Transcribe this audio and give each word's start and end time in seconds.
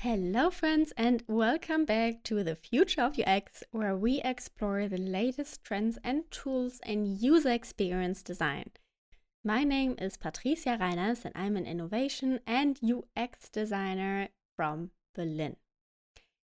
Hello, 0.00 0.50
friends, 0.50 0.92
and 0.98 1.22
welcome 1.26 1.86
back 1.86 2.22
to 2.24 2.44
the 2.44 2.54
Future 2.54 3.00
of 3.00 3.18
UX, 3.18 3.64
where 3.70 3.96
we 3.96 4.20
explore 4.20 4.88
the 4.88 4.98
latest 4.98 5.64
trends 5.64 5.98
and 6.04 6.30
tools 6.30 6.80
in 6.84 7.16
user 7.16 7.48
experience 7.48 8.22
design. 8.22 8.72
My 9.42 9.64
name 9.64 9.96
is 9.98 10.18
Patricia 10.18 10.76
Reiners, 10.78 11.24
and 11.24 11.32
I'm 11.34 11.56
an 11.56 11.64
innovation 11.64 12.40
and 12.46 12.78
UX 12.84 13.48
designer 13.48 14.28
from 14.54 14.90
Berlin. 15.14 15.56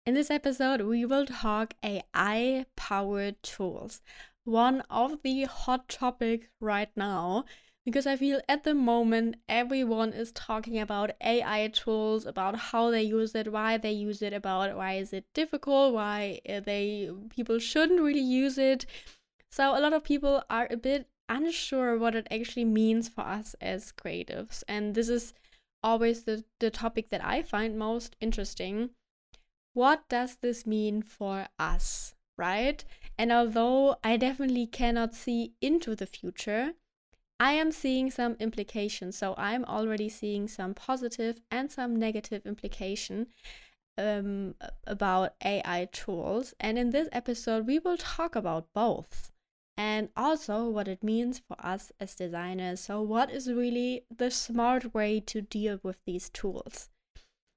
In 0.04 0.12
this 0.12 0.30
episode, 0.30 0.82
we 0.82 1.06
will 1.06 1.24
talk 1.24 1.72
AI 1.82 2.66
powered 2.76 3.42
tools, 3.42 4.02
one 4.44 4.82
of 4.90 5.22
the 5.22 5.44
hot 5.44 5.88
topics 5.88 6.46
right 6.60 6.90
now 6.94 7.46
because 7.84 8.06
I 8.06 8.16
feel 8.16 8.40
at 8.48 8.64
the 8.64 8.74
moment 8.74 9.36
everyone 9.48 10.12
is 10.12 10.32
talking 10.32 10.78
about 10.78 11.12
AI 11.22 11.68
tools, 11.68 12.26
about 12.26 12.56
how 12.56 12.90
they 12.90 13.02
use 13.02 13.34
it, 13.34 13.52
why 13.52 13.78
they 13.78 13.92
use 13.92 14.22
it, 14.22 14.32
about 14.32 14.76
why 14.76 14.94
is 14.94 15.12
it 15.12 15.24
difficult, 15.34 15.94
why 15.94 16.40
uh, 16.48 16.60
they 16.60 17.10
people 17.30 17.58
shouldn't 17.58 18.00
really 18.00 18.20
use 18.20 18.58
it. 18.58 18.86
So 19.50 19.76
a 19.76 19.80
lot 19.80 19.92
of 19.92 20.04
people 20.04 20.42
are 20.50 20.68
a 20.70 20.76
bit 20.76 21.08
unsure 21.28 21.96
what 21.96 22.14
it 22.14 22.26
actually 22.30 22.64
means 22.64 23.08
for 23.08 23.22
us 23.22 23.54
as 23.60 23.92
creatives. 23.92 24.62
And 24.68 24.94
this 24.94 25.08
is 25.08 25.32
always 25.82 26.24
the, 26.24 26.44
the 26.58 26.70
topic 26.70 27.08
that 27.10 27.24
I 27.24 27.42
find 27.42 27.78
most 27.78 28.16
interesting. 28.20 28.90
What 29.72 30.08
does 30.08 30.36
this 30.36 30.66
mean 30.66 31.02
for 31.02 31.46
us, 31.58 32.14
right? 32.36 32.84
And 33.16 33.32
although 33.32 33.96
I 34.04 34.16
definitely 34.16 34.66
cannot 34.66 35.14
see 35.14 35.54
into 35.60 35.94
the 35.94 36.06
future, 36.06 36.72
I 37.40 37.52
am 37.52 37.72
seeing 37.72 38.10
some 38.10 38.36
implications. 38.38 39.16
So 39.16 39.34
I'm 39.38 39.64
already 39.64 40.10
seeing 40.10 40.46
some 40.46 40.74
positive 40.74 41.40
and 41.50 41.72
some 41.72 41.96
negative 41.96 42.44
implication 42.44 43.28
um, 43.96 44.54
about 44.86 45.34
AI 45.42 45.88
tools. 45.90 46.52
And 46.60 46.78
in 46.78 46.90
this 46.90 47.08
episode, 47.12 47.66
we 47.66 47.78
will 47.78 47.96
talk 47.96 48.36
about 48.36 48.66
both 48.74 49.32
and 49.76 50.10
also 50.14 50.68
what 50.68 50.86
it 50.86 51.02
means 51.02 51.38
for 51.38 51.56
us 51.58 51.90
as 51.98 52.14
designers. 52.14 52.80
So, 52.80 53.00
what 53.00 53.30
is 53.30 53.50
really 53.50 54.04
the 54.14 54.30
smart 54.30 54.92
way 54.92 55.20
to 55.20 55.40
deal 55.40 55.80
with 55.82 55.96
these 56.04 56.28
tools? 56.28 56.90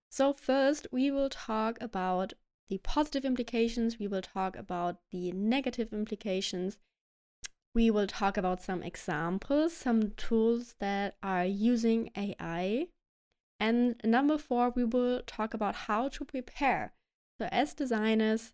So, 0.09 0.31
first, 0.31 0.87
we 0.91 1.11
will 1.11 1.29
talk 1.29 1.77
about 1.81 2.31
the 2.69 2.77
positive 2.77 3.25
implications, 3.25 3.99
we 3.99 4.07
will 4.07 4.21
talk 4.21 4.55
about 4.55 4.99
the 5.11 5.33
negative 5.33 5.91
implications, 5.91 6.77
we 7.75 7.89
will 7.89 8.07
talk 8.07 8.37
about 8.37 8.61
some 8.61 8.83
examples, 8.83 9.75
some 9.75 10.11
tools 10.11 10.75
that 10.79 11.15
are 11.23 11.45
using 11.45 12.11
AI. 12.15 12.87
And 13.59 13.95
number 14.03 14.37
four, 14.37 14.69
we 14.69 14.83
will 14.83 15.21
talk 15.25 15.53
about 15.53 15.75
how 15.75 16.09
to 16.09 16.25
prepare. 16.25 16.93
So, 17.39 17.47
as 17.51 17.73
designers, 17.73 18.53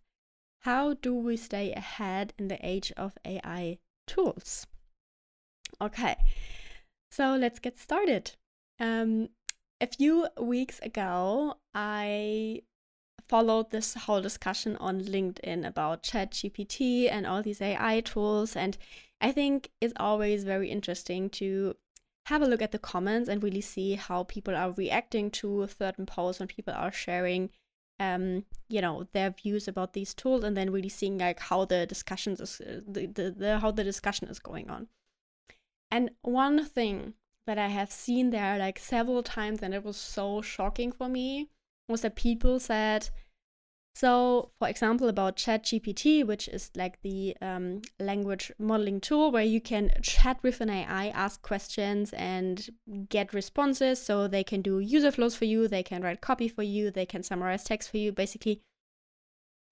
how 0.62 0.94
do 0.94 1.14
we 1.14 1.36
stay 1.38 1.74
ahead 1.74 2.34
in 2.38 2.48
the 2.48 2.66
age 2.66 2.92
of 2.96 3.18
AI 3.26 3.80
tools? 4.08 4.68
Okay, 5.82 6.16
so 7.12 7.36
let's 7.36 7.60
get 7.60 7.78
started. 7.78 8.32
Um, 8.80 9.30
a 9.82 9.88
few 9.88 10.28
weeks 10.40 10.80
ago, 10.80 11.56
I 11.74 12.62
followed 13.28 13.70
this 13.70 13.94
whole 13.94 14.22
discussion 14.22 14.76
on 14.78 15.02
LinkedIn 15.02 15.66
about 15.66 16.04
ChatGPT 16.04 17.10
and 17.10 17.28
all 17.28 17.44
these 17.44 17.62
AI 17.62 18.02
tools. 18.02 18.56
And 18.56 18.78
I 19.22 19.32
think 19.32 19.70
it's 19.82 19.94
always 19.98 20.44
very 20.44 20.70
interesting 20.70 21.30
to 21.32 21.76
have 22.28 22.42
a 22.42 22.46
look 22.46 22.62
at 22.62 22.72
the 22.72 22.80
comments 22.80 23.28
and 23.28 23.44
really 23.44 23.62
see 23.62 23.96
how 23.96 24.24
people 24.24 24.56
are 24.56 24.72
reacting 24.72 25.32
to 25.32 25.68
certain 25.68 26.06
posts 26.06 26.40
when 26.40 26.48
people 26.48 26.74
are 26.74 26.92
sharing 26.92 27.50
um 28.00 28.46
you 28.70 28.80
know 28.80 29.08
their 29.14 29.32
views 29.32 29.68
about 29.68 29.94
these 29.94 30.14
tools 30.14 30.44
and 30.44 30.56
then 30.56 30.72
really 30.72 30.90
seeing 30.90 31.18
like 31.18 31.40
how 31.40 31.66
the 31.66 31.86
discussions 31.86 32.40
is 32.40 32.62
uh, 32.62 32.80
the, 32.88 33.08
the, 33.08 33.32
the 33.32 33.60
how 33.60 33.72
the 33.72 33.84
discussion 33.84 34.28
is 34.28 34.40
going 34.40 34.70
on. 34.70 34.88
And 35.92 36.12
one 36.22 36.66
thing 36.66 37.16
that 37.50 37.58
i 37.58 37.68
have 37.68 37.92
seen 37.92 38.30
there 38.30 38.60
like 38.60 38.78
several 38.78 39.24
times 39.24 39.64
and 39.64 39.74
it 39.74 39.84
was 39.84 39.98
so 39.98 40.40
shocking 40.40 40.92
for 40.92 41.10
me 41.10 41.50
was 41.88 42.02
that 42.02 42.16
people 42.16 42.60
said 42.60 43.10
so, 44.00 44.52
for 44.58 44.70
example, 44.70 45.10
about 45.10 45.36
ChatGPT, 45.36 46.26
which 46.26 46.48
is 46.48 46.72
like 46.74 47.02
the 47.02 47.36
um, 47.42 47.82
language 48.00 48.50
modeling 48.58 49.02
tool 49.02 49.30
where 49.30 49.44
you 49.44 49.60
can 49.60 49.92
chat 50.02 50.42
with 50.42 50.62
an 50.62 50.70
AI, 50.70 51.10
ask 51.10 51.42
questions, 51.42 52.14
and 52.14 52.70
get 53.10 53.34
responses. 53.34 54.02
So 54.02 54.26
they 54.30 54.42
can 54.42 54.62
do 54.62 54.80
user 54.80 55.12
flows 55.12 55.36
for 55.36 55.44
you, 55.44 55.68
they 55.68 55.84
can 55.84 56.02
write 56.02 56.22
copy 56.22 56.48
for 56.48 56.64
you, 56.64 56.92
they 56.92 57.06
can 57.06 57.24
summarize 57.24 57.66
text 57.66 57.92
for 57.92 57.98
you, 57.98 58.14
basically 58.14 58.62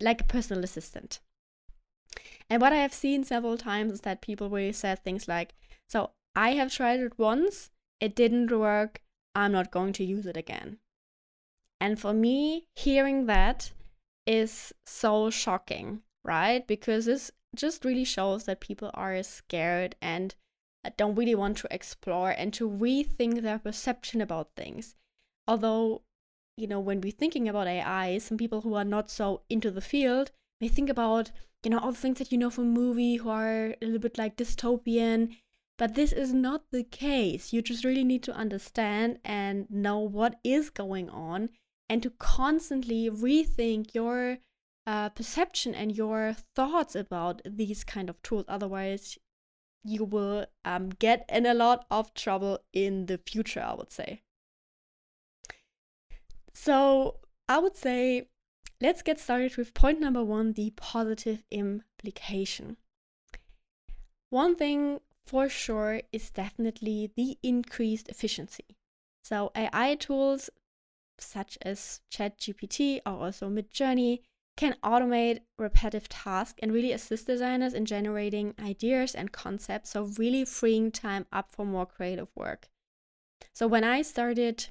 like 0.01 0.19
a 0.19 0.25
personal 0.25 0.61
assistant. 0.61 1.21
And 2.49 2.61
what 2.61 2.73
I 2.73 2.79
have 2.79 2.93
seen 2.93 3.23
several 3.23 3.57
times 3.57 3.93
is 3.93 4.01
that 4.01 4.19
people 4.19 4.49
really 4.49 4.73
said 4.73 5.05
things 5.05 5.29
like, 5.29 5.53
So 5.87 6.11
I 6.35 6.49
have 6.55 6.73
tried 6.73 6.99
it 6.99 7.17
once, 7.17 7.69
it 8.01 8.13
didn't 8.13 8.51
work, 8.51 8.99
I'm 9.33 9.53
not 9.53 9.71
going 9.71 9.93
to 9.93 10.03
use 10.03 10.25
it 10.25 10.35
again. 10.35 10.79
And 11.79 11.97
for 11.97 12.13
me, 12.13 12.65
hearing 12.75 13.27
that, 13.27 13.71
is 14.27 14.73
so 14.85 15.29
shocking, 15.29 16.01
right? 16.23 16.67
Because 16.67 17.05
this 17.05 17.31
just 17.55 17.85
really 17.85 18.03
shows 18.03 18.43
that 18.43 18.59
people 18.59 18.91
are 18.93 19.23
scared 19.23 19.95
and 20.01 20.35
uh, 20.85 20.91
don't 20.97 21.15
really 21.15 21.33
want 21.35 21.57
to 21.57 21.67
explore 21.71 22.29
and 22.29 22.53
to 22.53 22.69
rethink 22.69 23.41
their 23.41 23.57
perception 23.57 24.21
about 24.21 24.49
things. 24.55 24.95
Although, 25.47 26.03
you 26.57 26.67
know, 26.67 26.79
when 26.79 27.01
we're 27.01 27.11
thinking 27.11 27.47
about 27.47 27.67
AI, 27.67 28.17
some 28.17 28.37
people 28.37 28.61
who 28.61 28.75
are 28.75 28.85
not 28.85 29.09
so 29.09 29.41
into 29.49 29.71
the 29.71 29.81
field 29.81 30.31
may 30.59 30.67
think 30.67 30.89
about, 30.89 31.31
you 31.63 31.71
know, 31.71 31.79
all 31.79 31.93
the 31.93 31.97
things 31.97 32.19
that 32.19 32.31
you 32.31 32.37
know 32.37 32.49
from 32.49 32.71
movie 32.71 33.15
who 33.15 33.29
are 33.29 33.75
a 33.81 33.85
little 33.85 33.99
bit 33.99 34.17
like 34.17 34.35
dystopian. 34.35 35.37
But 35.77 35.93
this 35.93 36.11
is 36.11 36.33
not 36.33 36.63
the 36.71 36.83
case. 36.83 37.53
You 37.53 37.61
just 37.61 37.85
really 37.85 38.03
need 38.03 38.23
to 38.23 38.35
understand 38.35 39.19
and 39.23 39.69
know 39.69 39.99
what 39.99 40.39
is 40.43 40.69
going 40.69 41.09
on 41.09 41.49
and 41.89 42.03
to 42.03 42.09
constantly 42.11 43.09
rethink 43.09 43.93
your 43.93 44.39
uh, 44.85 45.09
perception 45.09 45.75
and 45.75 45.95
your 45.95 46.35
thoughts 46.55 46.95
about 46.95 47.41
these 47.45 47.83
kind 47.83 48.09
of 48.09 48.21
tools. 48.23 48.45
Otherwise, 48.47 49.17
you 49.83 50.03
will 50.03 50.45
um, 50.65 50.89
get 50.89 51.25
in 51.29 51.45
a 51.45 51.53
lot 51.53 51.85
of 51.89 52.13
trouble 52.13 52.59
in 52.73 53.05
the 53.05 53.17
future, 53.17 53.61
I 53.61 53.73
would 53.73 53.91
say. 53.91 54.21
So, 56.53 57.19
I 57.47 57.59
would 57.59 57.77
say 57.77 58.27
let's 58.81 59.01
get 59.01 59.19
started 59.19 59.57
with 59.57 59.73
point 59.73 59.99
number 59.99 60.23
one 60.23 60.53
the 60.53 60.71
positive 60.71 61.43
implication. 61.51 62.77
One 64.29 64.55
thing 64.55 64.99
for 65.25 65.49
sure 65.49 66.01
is 66.11 66.31
definitely 66.31 67.11
the 67.15 67.37
increased 67.43 68.09
efficiency. 68.09 68.77
So, 69.23 69.51
AI 69.55 69.95
tools 69.95 70.49
such 71.19 71.57
as 71.61 72.01
ChatGPT 72.11 72.99
or 73.05 73.25
also 73.25 73.49
Midjourney, 73.49 74.19
can 74.55 74.75
automate 74.83 75.41
repetitive 75.59 76.09
tasks 76.09 76.59
and 76.61 76.73
really 76.73 76.91
assist 76.91 77.27
designers 77.27 77.73
in 77.73 77.85
generating 77.85 78.55
ideas 78.59 79.13
and 79.13 79.31
concepts, 79.31 79.91
so 79.91 80.09
really 80.17 80.43
freeing 80.43 80.91
time 80.91 81.27
up 81.31 81.51
for 81.51 81.65
more 81.65 81.85
creative 81.85 82.29
work. 82.35 82.67
So 83.53 83.67
when 83.67 83.83
I 83.83 84.01
started 84.01 84.69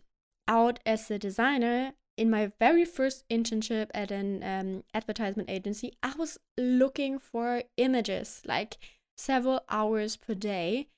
out 0.49 0.81
as 0.85 1.11
a 1.11 1.19
designer, 1.19 1.93
in 2.17 2.31
my 2.31 2.51
very 2.59 2.85
first 2.85 3.25
internship 3.29 3.91
at 3.95 4.11
an 4.11 4.43
um, 4.43 4.85
advertisement 4.95 5.51
agency, 5.51 5.93
I 6.03 6.15
was 6.17 6.39
looking 6.59 7.19
for 7.19 7.63
images 7.77 8.43
like 8.47 8.79
several 9.17 9.61
hours 9.69 10.17
per 10.17 10.35
day 10.35 10.89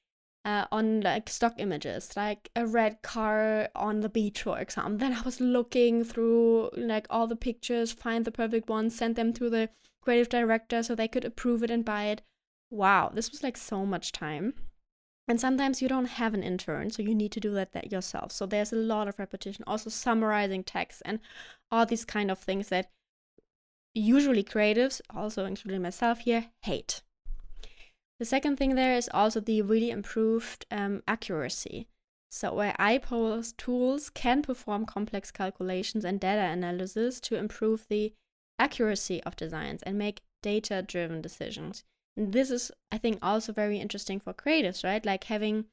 uh, 0.48 0.66
on 0.72 1.03
like 1.03 1.28
stock 1.28 1.54
images, 1.59 2.16
like 2.16 2.50
a 2.56 2.66
red 2.66 3.03
car 3.03 3.69
on 3.75 4.00
the 4.00 4.09
beach, 4.09 4.42
for 4.42 4.59
example. 4.59 4.97
Then 4.97 5.12
I 5.12 5.20
was 5.20 5.42
looking 5.42 6.04
through 6.04 6.70
like 6.75 7.06
all 7.11 7.26
the 7.26 7.37
pictures, 7.37 7.93
find 7.93 8.25
the 8.25 8.32
perfect 8.32 8.69
one, 8.69 8.88
send 8.88 9.17
them 9.17 9.34
to 9.34 9.50
the 9.50 9.69
creative 10.00 10.31
director 10.31 10.82
so 10.82 10.94
they 10.94 11.08
could 11.08 11.26
approve 11.26 11.62
it 11.62 11.70
and 11.70 11.84
buy 11.84 12.05
it. 12.05 12.22
Wow, 12.70 13.11
this 13.12 13.31
was 13.31 13.43
like 13.43 13.58
so 13.58 13.84
much 13.84 14.11
time. 14.11 14.55
And 15.26 15.38
sometimes 15.38 15.82
you 15.82 15.88
don't 15.88 16.06
have 16.06 16.32
an 16.32 16.43
intern, 16.43 16.90
so 16.90 17.02
you 17.02 17.14
need 17.14 17.32
to 17.32 17.40
do 17.40 17.52
that, 17.52 17.72
that 17.72 17.93
yourself. 17.93 18.32
So 18.32 18.46
there's 18.46 18.72
a 18.72 18.76
lot 18.76 19.08
of 19.08 19.19
repetition, 19.19 19.64
also 19.67 19.90
summarizing 19.90 20.64
text 20.64 21.02
and 21.05 21.20
all 21.70 21.84
these 21.84 22.06
kind 22.06 22.31
of 22.31 22.38
things 22.38 22.69
that 22.69 22.90
usually 23.94 24.43
creatives, 24.43 25.02
also 25.14 25.44
including 25.44 25.82
myself 25.82 26.20
here, 26.20 26.46
hate. 26.62 27.02
The 28.19 28.25
second 28.25 28.56
thing 28.56 28.75
there 28.75 28.97
is 28.97 29.09
also 29.15 29.41
the 29.41 29.62
really 29.62 29.91
improved 29.91 30.67
um, 30.70 31.03
accuracy. 31.06 31.87
So, 32.31 32.53
where 32.53 32.75
iPose 32.79 33.56
tools 33.56 34.11
can 34.11 34.43
perform 34.43 34.85
complex 34.85 35.31
calculations 35.31 36.05
and 36.05 36.20
data 36.20 36.43
analysis 36.43 37.20
to 37.20 37.37
improve 37.37 37.87
the 37.88 38.12
accuracy 38.59 39.23
of 39.23 39.37
designs 39.37 39.82
and 39.85 39.97
make 39.97 40.20
data 40.43 40.82
driven 40.82 41.23
decisions. 41.23 41.85
And 42.17 42.32
this 42.32 42.50
is, 42.50 42.70
I 42.93 42.99
think, 42.99 43.19
also 43.23 43.53
very 43.53 43.79
interesting 43.79 44.20
for 44.20 44.35
creatives, 44.35 44.85
right? 44.85 45.05
Like 45.06 45.25
having 45.25 45.67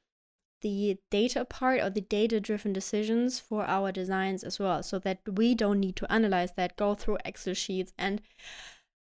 the 0.62 0.98
data 1.10 1.44
part 1.44 1.80
or 1.80 1.90
the 1.90 2.00
data 2.00 2.40
driven 2.40 2.72
decisions 2.72 3.38
for 3.38 3.64
our 3.66 3.92
designs 3.92 4.42
as 4.42 4.58
well 4.58 4.82
so 4.82 4.98
that 5.00 5.18
we 5.30 5.54
don't 5.54 5.80
need 5.80 5.96
to 5.96 6.10
analyze 6.10 6.52
that 6.52 6.76
go 6.76 6.94
through 6.94 7.18
excel 7.24 7.54
sheets 7.54 7.92
and 7.98 8.22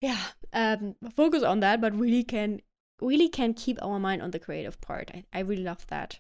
yeah 0.02 0.18
um, 0.52 0.96
focus 1.16 1.44
on 1.44 1.60
that 1.60 1.80
but 1.80 1.96
really 1.96 2.24
can 2.24 2.60
really 3.02 3.30
can 3.30 3.54
keep 3.54 3.78
our 3.82 4.00
mind 4.00 4.22
on 4.22 4.32
the 4.32 4.40
creative 4.40 4.80
part 4.82 5.12
I, 5.14 5.24
I 5.34 5.40
really 5.40 5.64
love 5.64 5.88
that 5.88 6.20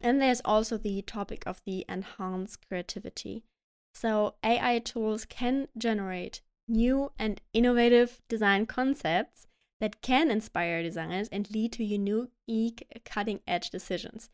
and 0.00 0.20
there's 0.20 0.42
also 0.44 0.76
the 0.76 1.02
topic 1.02 1.44
of 1.46 1.62
the 1.64 1.84
enhanced 1.88 2.66
creativity 2.68 3.44
so 3.94 4.34
ai 4.42 4.78
tools 4.78 5.24
can 5.24 5.68
generate 5.76 6.40
new 6.68 7.12
and 7.18 7.40
innovative 7.52 8.20
design 8.28 8.66
concepts 8.66 9.46
that 9.80 10.00
can 10.00 10.30
inspire 10.30 10.82
designers 10.82 11.28
and 11.28 11.50
lead 11.50 11.72
to 11.72 11.84
unique 11.84 12.86
cutting 13.04 13.40
edge 13.46 13.70
decisions. 13.70 14.30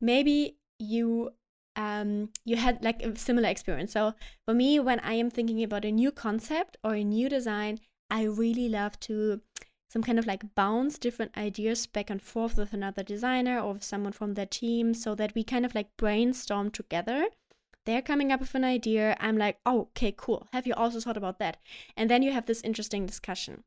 Maybe 0.00 0.56
you 0.78 1.32
um, 1.76 2.30
you 2.44 2.56
had 2.56 2.82
like 2.82 3.02
a 3.02 3.16
similar 3.16 3.48
experience. 3.48 3.92
So 3.92 4.14
for 4.44 4.54
me, 4.54 4.80
when 4.80 5.00
I 5.00 5.14
am 5.14 5.30
thinking 5.30 5.62
about 5.62 5.84
a 5.84 5.92
new 5.92 6.10
concept 6.10 6.76
or 6.82 6.94
a 6.94 7.04
new 7.04 7.28
design, 7.28 7.78
I 8.10 8.24
really 8.24 8.68
love 8.68 8.98
to 9.00 9.40
some 9.90 10.02
kind 10.02 10.20
of 10.20 10.26
like 10.26 10.54
bounce 10.54 10.98
different 10.98 11.36
ideas 11.36 11.86
back 11.88 12.10
and 12.10 12.22
forth 12.22 12.56
with 12.56 12.72
another 12.72 13.02
designer 13.02 13.58
or 13.58 13.72
with 13.72 13.82
someone 13.82 14.12
from 14.12 14.34
their 14.34 14.46
team 14.46 14.94
so 14.94 15.16
that 15.16 15.34
we 15.34 15.42
kind 15.42 15.66
of 15.66 15.74
like 15.74 15.96
brainstorm 15.96 16.70
together. 16.70 17.26
They're 17.86 18.00
coming 18.00 18.30
up 18.30 18.38
with 18.38 18.54
an 18.54 18.62
idea. 18.62 19.16
I'm 19.18 19.36
like, 19.36 19.58
oh, 19.66 19.88
okay, 19.90 20.14
cool. 20.16 20.46
Have 20.52 20.64
you 20.66 20.74
also 20.74 21.00
thought 21.00 21.16
about 21.16 21.40
that? 21.40 21.56
And 21.96 22.08
then 22.08 22.22
you 22.22 22.30
have 22.30 22.46
this 22.46 22.62
interesting 22.62 23.04
discussion. 23.04 23.64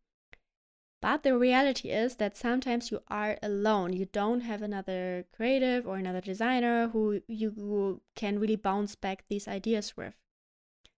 But 1.01 1.23
the 1.23 1.37
reality 1.37 1.89
is 1.89 2.15
that 2.15 2.37
sometimes 2.37 2.89
you 2.89 3.01
are 3.09 3.37
alone. 3.43 3.91
You 3.91 4.05
don't 4.05 4.39
have 4.41 4.61
another 4.61 5.25
creative 5.35 5.85
or 5.85 5.97
another 5.97 6.21
designer 6.21 6.87
who 6.87 7.21
you 7.27 8.01
can 8.15 8.39
really 8.39 8.55
bounce 8.55 8.95
back 8.95 9.25
these 9.27 9.49
ideas 9.49 9.97
with. 9.97 10.13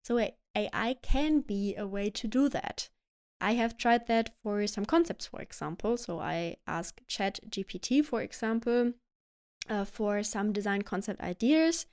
So 0.03 0.19
AI 0.55 0.95
can 1.01 1.39
be 1.39 1.75
a 1.75 1.87
way 1.87 2.11
to 2.11 2.27
do 2.27 2.47
that. 2.49 2.89
I 3.41 3.53
have 3.53 3.77
tried 3.77 4.07
that 4.07 4.29
for 4.41 4.65
some 4.67 4.85
concepts, 4.85 5.27
for 5.27 5.41
example. 5.41 5.97
So 5.97 6.19
I 6.19 6.57
asked 6.67 7.01
Chat 7.07 7.39
GPT, 7.49 8.03
for 8.03 8.21
example, 8.21 8.93
uh, 9.69 9.85
for 9.85 10.23
some 10.23 10.53
design 10.53 10.81
concept 10.81 11.21
ideas. 11.21 11.85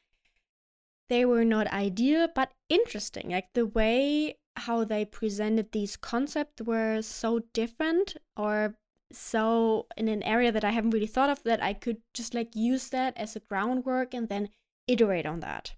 They 1.09 1.25
were 1.25 1.45
not 1.45 1.67
ideal, 1.69 2.29
but 2.35 2.53
interesting. 2.69 3.31
Like 3.31 3.53
the 3.55 3.67
way 3.67 4.37
how 4.57 4.85
they 4.85 5.05
presented 5.05 5.73
these 5.73 5.97
concepts 5.97 6.63
were 6.63 7.03
so 7.03 7.41
different 7.53 8.17
or 8.37 8.77
so 9.11 9.87
in 9.97 10.09
an 10.09 10.23
area 10.23 10.53
that 10.53 10.65
I 10.65 10.71
haven't 10.71 10.91
really 10.91 11.07
thought 11.07 11.31
of 11.31 11.43
that 11.43 11.63
I 11.63 11.75
could 11.75 11.99
just 12.15 12.35
like 12.35 12.57
use 12.57 12.89
that 12.91 13.17
as 13.17 13.37
a 13.37 13.41
groundwork 13.41 14.15
and 14.15 14.29
then 14.29 14.49
iterate 14.87 15.27
on 15.27 15.41
that. 15.41 15.75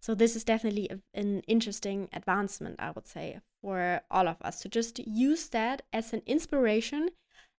So 0.00 0.14
this 0.14 0.34
is 0.34 0.44
definitely 0.44 0.88
a, 0.88 0.98
an 1.18 1.40
interesting 1.40 2.08
advancement, 2.12 2.76
I 2.78 2.90
would 2.90 3.06
say, 3.06 3.40
for 3.62 4.00
all 4.10 4.28
of 4.28 4.36
us. 4.42 4.60
To 4.62 4.68
just 4.68 4.98
use 4.98 5.48
that 5.48 5.82
as 5.92 6.12
an 6.12 6.22
inspiration 6.26 7.10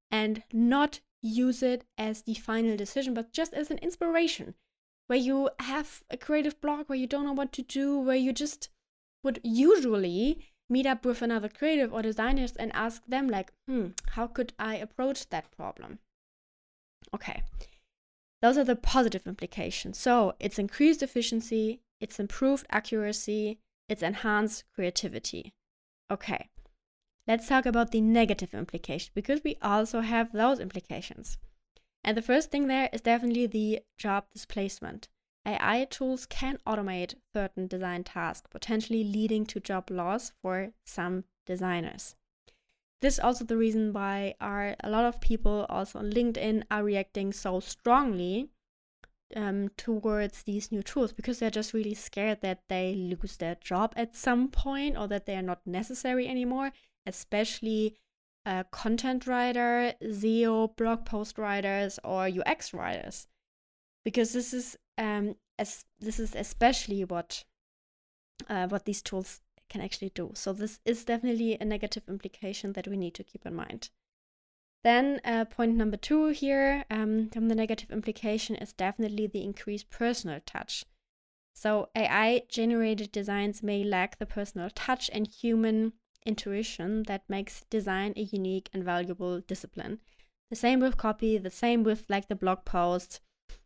and 0.09 0.43
not 0.51 0.99
use 1.21 1.61
it 1.61 1.85
as 1.97 2.23
the 2.23 2.33
final 2.33 2.75
decision, 2.75 3.13
but 3.13 3.31
just 3.31 3.53
as 3.53 3.71
an 3.71 3.77
inspiration 3.79 4.55
where 5.07 5.19
you 5.19 5.49
have 5.59 6.03
a 6.09 6.17
creative 6.17 6.59
block 6.61 6.87
where 6.87 6.97
you 6.97 7.07
don't 7.07 7.25
know 7.25 7.33
what 7.33 7.51
to 7.53 7.61
do, 7.61 7.99
where 7.99 8.15
you 8.15 8.31
just 8.33 8.69
would 9.23 9.39
usually 9.43 10.45
meet 10.69 10.85
up 10.85 11.05
with 11.05 11.21
another 11.21 11.49
creative 11.49 11.93
or 11.93 12.01
designers 12.01 12.53
and 12.55 12.71
ask 12.73 13.05
them 13.05 13.27
like 13.27 13.51
hmm 13.67 13.87
how 14.11 14.25
could 14.25 14.53
i 14.57 14.75
approach 14.75 15.29
that 15.29 15.51
problem? 15.51 15.99
Okay. 17.13 17.43
Those 18.41 18.57
are 18.57 18.63
the 18.63 18.75
positive 18.75 19.27
implications. 19.27 19.99
So 19.99 20.33
it's 20.39 20.57
increased 20.57 21.03
efficiency 21.03 21.81
it's 22.01 22.19
improved 22.19 22.65
accuracy 22.71 23.59
it's 23.87 24.01
enhanced 24.01 24.63
creativity 24.73 25.53
okay 26.11 26.49
let's 27.27 27.47
talk 27.47 27.65
about 27.65 27.91
the 27.91 28.01
negative 28.01 28.53
implication 28.53 29.11
because 29.15 29.41
we 29.43 29.57
also 29.61 30.01
have 30.01 30.31
those 30.31 30.59
implications 30.59 31.37
and 32.03 32.17
the 32.17 32.21
first 32.21 32.51
thing 32.51 32.67
there 32.67 32.89
is 32.91 33.01
definitely 33.01 33.47
the 33.47 33.79
job 33.97 34.25
displacement 34.31 35.07
AI 35.45 35.87
tools 35.89 36.25
can 36.25 36.57
automate 36.67 37.15
certain 37.33 37.67
design 37.67 38.03
tasks, 38.03 38.47
potentially 38.49 39.03
leading 39.03 39.45
to 39.47 39.59
job 39.59 39.89
loss 39.89 40.31
for 40.41 40.73
some 40.85 41.23
designers. 41.45 42.15
This 43.01 43.15
is 43.15 43.19
also 43.19 43.45
the 43.45 43.57
reason 43.57 43.93
why 43.93 44.35
are 44.39 44.75
a 44.83 44.89
lot 44.89 45.05
of 45.05 45.19
people 45.19 45.65
also 45.69 45.99
on 45.99 46.11
LinkedIn 46.11 46.63
are 46.69 46.83
reacting 46.83 47.33
so 47.33 47.59
strongly 47.59 48.49
um, 49.35 49.69
towards 49.77 50.43
these 50.43 50.71
new 50.71 50.83
tools 50.83 51.13
because 51.13 51.39
they're 51.39 51.49
just 51.49 51.73
really 51.73 51.93
scared 51.93 52.41
that 52.41 52.61
they 52.69 52.95
lose 52.95 53.37
their 53.37 53.55
job 53.55 53.93
at 53.95 54.15
some 54.15 54.47
point 54.49 54.97
or 54.97 55.07
that 55.07 55.25
they 55.25 55.35
are 55.35 55.41
not 55.41 55.65
necessary 55.65 56.27
anymore, 56.27 56.71
especially 57.05 57.97
uh, 58.45 58.63
content 58.71 59.27
writer, 59.27 59.93
SEO, 60.01 60.75
blog 60.75 61.05
post 61.05 61.37
writers, 61.37 61.99
or 62.03 62.27
UX 62.27 62.73
writers 62.73 63.27
because 64.03 64.33
this 64.33 64.53
is 64.53 64.77
um, 64.97 65.35
as 65.59 65.85
this 65.99 66.19
is 66.19 66.35
especially 66.35 67.03
what 67.03 67.43
uh, 68.49 68.67
what 68.67 68.85
these 68.85 69.01
tools 69.01 69.41
can 69.69 69.81
actually 69.81 70.11
do. 70.13 70.31
So 70.33 70.53
this 70.53 70.79
is 70.85 71.05
definitely 71.05 71.57
a 71.59 71.65
negative 71.65 72.03
implication 72.09 72.73
that 72.73 72.87
we 72.87 72.97
need 72.97 73.13
to 73.15 73.23
keep 73.23 73.45
in 73.45 73.55
mind. 73.55 73.89
Then 74.83 75.21
uh, 75.23 75.45
point 75.45 75.75
number 75.75 75.97
two 75.97 76.27
here 76.27 76.85
um, 76.89 77.29
from 77.29 77.47
the 77.47 77.55
negative 77.55 77.91
implication 77.91 78.55
is 78.55 78.73
definitely 78.73 79.27
the 79.27 79.43
increased 79.43 79.89
personal 79.89 80.39
touch. 80.45 80.85
So 81.53 81.89
AI 81.95 82.43
generated 82.49 83.11
designs 83.11 83.61
may 83.61 83.83
lack 83.83 84.17
the 84.17 84.25
personal 84.25 84.69
touch 84.73 85.09
and 85.13 85.27
human 85.27 85.93
intuition 86.25 87.03
that 87.03 87.23
makes 87.29 87.65
design 87.69 88.13
a 88.15 88.21
unique 88.21 88.69
and 88.73 88.83
valuable 88.83 89.41
discipline. 89.41 89.99
The 90.49 90.55
same 90.55 90.79
with 90.79 90.97
copy, 90.97 91.37
the 91.37 91.49
same 91.49 91.83
with 91.83 92.05
like 92.09 92.27
the 92.27 92.35
blog 92.35 92.65
posts 92.65 93.21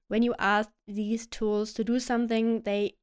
when 0.07 0.21
you 0.21 0.35
ask 0.38 0.69
these 0.88 1.27
tools 1.27 1.73
to 1.73 1.83
do 1.83 2.00
something, 2.00 2.61
they 2.61 2.95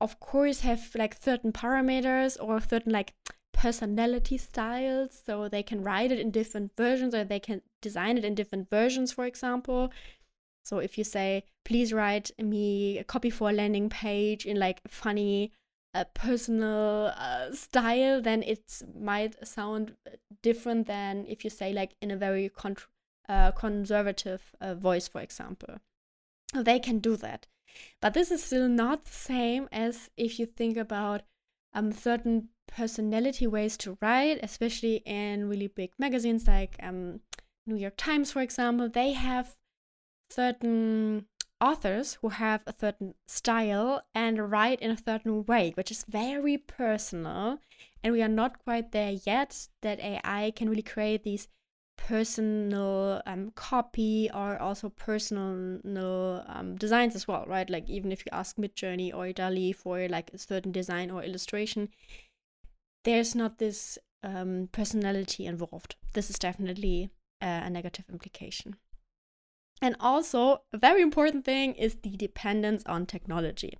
of 0.00 0.18
course 0.20 0.60
have 0.60 0.90
like 0.94 1.14
certain 1.20 1.52
parameters 1.52 2.36
or 2.40 2.60
certain 2.60 2.92
like 2.92 3.12
personality 3.60 4.38
styles 4.38 5.22
so 5.26 5.46
they 5.46 5.62
can 5.62 5.82
write 5.82 6.10
it 6.10 6.18
in 6.18 6.30
different 6.30 6.72
versions 6.76 7.14
or 7.14 7.24
they 7.24 7.38
can 7.38 7.60
design 7.82 8.16
it 8.16 8.24
in 8.24 8.34
different 8.34 8.70
versions 8.70 9.12
for 9.12 9.26
example 9.26 9.92
so 10.64 10.78
if 10.78 10.96
you 10.96 11.04
say 11.04 11.44
please 11.64 11.92
write 11.92 12.30
me 12.38 12.98
a 12.98 13.04
copy 13.04 13.28
for 13.28 13.50
a 13.50 13.52
landing 13.52 13.90
page 13.90 14.46
in 14.46 14.58
like 14.58 14.80
funny 14.88 15.52
uh, 15.92 16.04
personal 16.14 17.12
uh, 17.16 17.52
style 17.52 18.22
then 18.22 18.42
it 18.44 18.82
might 18.98 19.46
sound 19.46 19.92
different 20.42 20.86
than 20.86 21.26
if 21.28 21.44
you 21.44 21.50
say 21.50 21.70
like 21.70 21.94
in 22.00 22.10
a 22.10 22.16
very 22.16 22.48
con- 22.48 22.88
uh, 23.28 23.50
conservative 23.50 24.54
uh, 24.62 24.74
voice 24.74 25.06
for 25.06 25.20
example 25.20 25.76
they 26.54 26.78
can 26.78 26.98
do 26.98 27.16
that. 27.16 27.46
But 28.00 28.14
this 28.14 28.30
is 28.30 28.42
still 28.42 28.68
not 28.68 29.04
the 29.04 29.12
same 29.12 29.68
as 29.70 30.10
if 30.16 30.38
you 30.38 30.46
think 30.46 30.76
about 30.76 31.22
um, 31.72 31.92
certain 31.92 32.48
personality 32.66 33.46
ways 33.46 33.76
to 33.78 33.98
write, 34.00 34.38
especially 34.42 34.96
in 35.06 35.48
really 35.48 35.66
big 35.66 35.90
magazines 35.98 36.46
like 36.46 36.76
um, 36.82 37.20
New 37.66 37.76
York 37.76 37.94
Times, 37.96 38.32
for 38.32 38.42
example. 38.42 38.88
They 38.88 39.12
have 39.12 39.56
certain 40.30 41.26
authors 41.60 42.18
who 42.22 42.30
have 42.30 42.62
a 42.66 42.74
certain 42.78 43.14
style 43.28 44.02
and 44.14 44.50
write 44.50 44.80
in 44.80 44.90
a 44.90 44.98
certain 44.98 45.44
way, 45.44 45.72
which 45.74 45.90
is 45.90 46.04
very 46.08 46.56
personal. 46.56 47.58
And 48.02 48.12
we 48.12 48.22
are 48.22 48.28
not 48.28 48.64
quite 48.64 48.92
there 48.92 49.18
yet 49.26 49.68
that 49.82 50.00
AI 50.00 50.52
can 50.56 50.70
really 50.70 50.82
create 50.82 51.22
these 51.22 51.48
personal 52.06 53.22
um, 53.26 53.52
copy 53.54 54.30
or 54.32 54.58
also 54.58 54.88
personal 54.88 56.44
um, 56.48 56.76
designs 56.76 57.14
as 57.14 57.28
well, 57.28 57.44
right? 57.46 57.68
Like 57.68 57.88
even 57.88 58.10
if 58.10 58.24
you 58.24 58.30
ask 58.32 58.56
Midjourney 58.56 59.14
or 59.14 59.32
DALL-E 59.32 59.72
for 59.72 60.08
like 60.08 60.30
a 60.32 60.38
certain 60.38 60.72
design 60.72 61.10
or 61.10 61.22
illustration, 61.22 61.90
there's 63.04 63.34
not 63.34 63.58
this 63.58 63.98
um, 64.22 64.68
personality 64.72 65.46
involved. 65.46 65.96
This 66.14 66.30
is 66.30 66.38
definitely 66.38 67.10
uh, 67.42 67.62
a 67.64 67.70
negative 67.70 68.06
implication. 68.10 68.76
And 69.82 69.96
also, 69.98 70.62
a 70.72 70.78
very 70.78 71.00
important 71.00 71.44
thing 71.44 71.74
is 71.74 71.96
the 72.02 72.16
dependence 72.16 72.82
on 72.84 73.06
technology. 73.06 73.78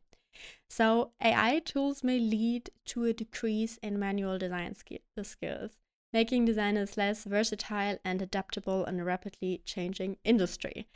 So, 0.70 1.12
AI 1.22 1.58
tools 1.58 2.02
may 2.02 2.18
lead 2.18 2.70
to 2.86 3.04
a 3.04 3.12
decrease 3.12 3.76
in 3.82 3.98
manual 3.98 4.38
design 4.38 4.74
sk- 4.74 5.02
skills 5.22 5.72
making 6.12 6.44
designers 6.44 6.96
less 6.96 7.24
versatile 7.24 7.98
and 8.04 8.20
adaptable 8.20 8.84
in 8.84 9.00
a 9.00 9.04
rapidly 9.04 9.62
changing 9.64 10.16
industry. 10.24 10.88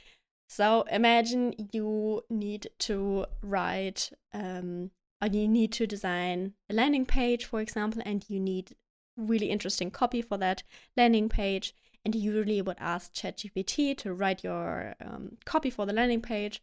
So 0.49 0.83
imagine 0.90 1.68
you 1.73 2.23
need 2.28 2.68
to 2.80 3.26
write, 3.42 4.11
um, 4.33 4.90
or 5.23 5.28
you 5.28 5.49
need 5.49 5.73
to 5.73 5.87
design 5.87 6.54
a 6.68 6.75
landing 6.75 7.06
page, 7.06 7.44
for 7.44 7.61
example, 7.61 8.02
and 8.04 8.25
you 8.28 8.38
need 8.38 8.75
really 9.16 9.50
interesting 9.50 9.90
copy 9.90 10.21
for 10.21 10.37
that 10.38 10.62
landing 10.97 11.28
page. 11.28 11.75
and 12.04 12.14
you 12.14 12.33
usually 12.33 12.61
would 12.61 12.76
ask 12.78 13.12
ChatGPT 13.14 13.97
to 13.99 14.12
write 14.12 14.44
your 14.44 14.94
um, 15.00 15.38
copy 15.44 15.71
for 15.71 15.87
the 15.87 15.92
landing 15.92 16.21
page. 16.21 16.62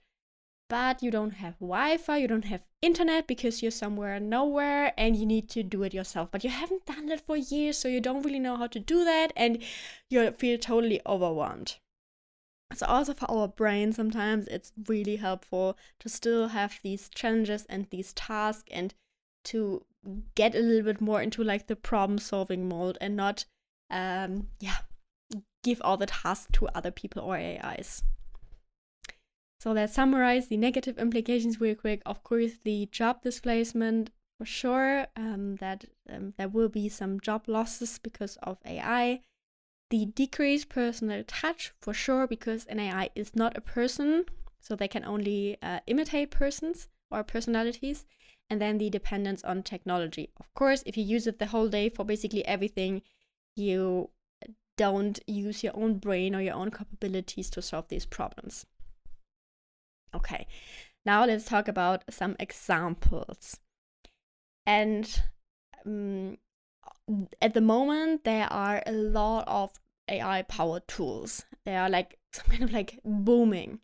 But 0.72 1.04
you 1.04 1.12
don't 1.12 1.34
have 1.34 1.60
Wi 1.60 1.98
Fi, 1.98 2.16
you 2.16 2.30
don't 2.30 2.46
have 2.46 2.66
internet 2.82 3.28
because 3.28 3.62
you're 3.62 3.72
somewhere 3.72 4.18
nowhere 4.22 4.94
and 4.98 5.18
you 5.18 5.26
need 5.26 5.50
to 5.50 5.64
do 5.64 5.84
it 5.84 5.94
yourself. 5.94 6.32
But 6.32 6.46
you 6.46 6.50
haven't 6.50 6.86
done 6.86 7.08
that 7.08 7.20
for 7.20 7.36
years, 7.36 7.78
so 7.78 7.90
you 7.90 8.00
don't 8.00 8.22
really 8.22 8.40
know 8.40 8.56
how 8.56 8.68
to 8.68 8.80
do 8.80 9.04
that 9.04 9.34
and 9.36 9.62
you 10.10 10.32
feel 10.32 10.58
totally 10.58 11.02
overwhelmed. 11.06 11.76
So, 12.74 12.86
also 12.86 13.14
for 13.14 13.30
our 13.30 13.50
brain, 13.50 13.92
sometimes 13.92 14.48
it's 14.48 14.72
really 14.88 15.18
helpful 15.18 15.78
to 16.00 16.08
still 16.08 16.48
have 16.48 16.80
these 16.84 17.10
challenges 17.10 17.66
and 17.68 17.88
these 17.90 18.14
tasks 18.14 18.70
and 18.72 18.94
to 19.44 19.84
get 20.36 20.56
a 20.56 20.60
little 20.60 20.86
bit 20.86 21.02
more 21.02 21.22
into 21.22 21.44
like 21.44 21.68
the 21.68 21.76
problem 21.76 22.18
solving 22.18 22.70
mode 22.70 22.98
and 23.02 23.18
not, 23.18 23.44
um, 23.90 24.48
yeah, 24.62 24.78
give 25.66 25.82
all 25.84 25.98
the 25.98 26.06
tasks 26.06 26.48
to 26.54 26.70
other 26.70 26.92
people 26.92 27.22
or 27.24 27.36
AIs. 27.36 28.04
So 29.62 29.72
let's 29.74 29.94
summarize 29.94 30.48
the 30.48 30.58
negative 30.58 30.98
implications 30.98 31.62
real 31.62 31.76
quick. 31.76 32.02
Of 32.04 32.24
course, 32.24 32.54
the 32.64 32.88
job 32.92 33.22
displacement 33.22 34.10
for 34.40 34.46
sure, 34.46 35.06
um, 35.16 35.58
that 35.58 35.86
um, 36.10 36.34
there 36.36 36.48
will 36.48 36.68
be 36.68 36.90
some 36.90 37.20
job 37.20 37.44
losses 37.48 38.00
because 38.00 38.38
of 38.42 38.58
AI 38.66 39.22
the 39.92 40.06
decreased 40.06 40.70
personal 40.70 41.24
touch 41.28 41.74
for 41.80 41.94
sure 41.94 42.26
because 42.26 42.66
an 42.66 42.80
AI 42.80 43.10
is 43.14 43.36
not 43.36 43.56
a 43.56 43.62
person, 43.62 44.26
so 44.60 44.76
they 44.76 44.88
can 44.88 45.06
only 45.06 45.58
uh, 45.62 45.82
imitate 45.86 46.32
persons 46.32 46.88
or 47.12 47.24
personalities. 47.24 48.06
And 48.50 48.60
then 48.60 48.80
the 48.80 48.90
dependence 48.90 49.44
on 49.44 49.62
technology. 49.62 50.30
Of 50.40 50.52
course, 50.56 50.82
if 50.88 50.98
you 50.98 51.04
use 51.04 51.28
it 51.28 51.38
the 51.38 51.48
whole 51.48 51.68
day 51.68 51.88
for 51.88 52.04
basically 52.04 52.44
everything, 52.46 53.04
you 53.56 54.10
don't 54.76 55.20
use 55.28 55.64
your 55.64 55.76
own 55.76 56.00
brain 56.00 56.36
or 56.36 56.42
your 56.42 56.56
own 56.56 56.72
capabilities 56.72 57.52
to 57.52 57.62
solve 57.62 57.90
these 57.90 58.08
problems. 58.08 58.66
Okay, 60.16 60.48
now 61.06 61.26
let's 61.26 61.46
talk 61.46 61.68
about 61.68 62.04
some 62.10 62.36
examples. 62.40 63.60
And 64.66 65.22
um, 65.86 66.38
at 67.42 67.54
the 67.54 67.62
moment, 67.62 68.24
there 68.24 68.52
are 68.52 68.84
a 68.86 68.92
lot 68.92 69.48
of 69.48 69.72
AI 70.10 70.44
powered 70.44 70.88
tools. 70.88 71.46
They 71.66 71.76
are 71.76 71.90
like 71.90 72.18
some 72.34 72.46
kind 72.50 72.64
of 72.64 72.72
like 72.72 73.00
booming. 73.04 73.80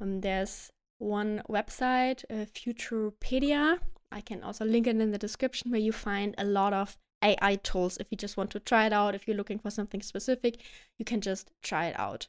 Um, 0.00 0.20
there's 0.20 0.70
one 0.98 1.42
website, 1.48 2.24
uh, 2.30 2.46
Futurepedia. 2.46 3.78
I 4.12 4.20
can 4.20 4.42
also 4.42 4.64
link 4.64 4.86
it 4.86 4.96
in 4.96 5.10
the 5.10 5.18
description 5.18 5.70
where 5.70 5.80
you 5.80 5.92
find 5.92 6.34
a 6.36 6.44
lot 6.44 6.72
of 6.72 6.98
AI 7.22 7.56
tools. 7.56 7.96
If 7.98 8.08
you 8.10 8.16
just 8.16 8.36
want 8.36 8.50
to 8.50 8.60
try 8.60 8.86
it 8.86 8.92
out, 8.92 9.14
if 9.14 9.26
you're 9.26 9.36
looking 9.36 9.58
for 9.58 9.70
something 9.70 10.02
specific, 10.02 10.60
you 10.98 11.04
can 11.04 11.20
just 11.20 11.50
try 11.62 11.86
it 11.86 11.98
out. 11.98 12.26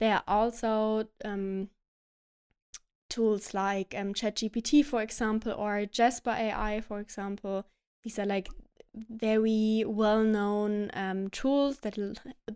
There 0.00 0.14
are 0.14 0.24
also 0.26 1.08
um, 1.24 1.68
tools 3.12 3.54
like 3.54 3.94
um, 3.96 4.14
ChatGPT, 4.14 4.84
for 4.84 5.02
example, 5.02 5.52
or 5.52 5.86
Jasper 5.86 6.30
AI, 6.30 6.80
for 6.80 6.98
example. 6.98 7.66
These 8.02 8.18
are 8.18 8.26
like 8.26 8.48
very 8.94 9.84
well-known 9.86 10.90
um, 10.92 11.28
tools 11.30 11.78
that 11.78 11.96